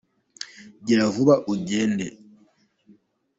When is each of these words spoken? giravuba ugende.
giravuba 0.85 1.35
ugende. 1.53 2.07